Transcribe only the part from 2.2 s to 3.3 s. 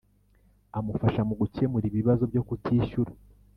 byo kutishyura.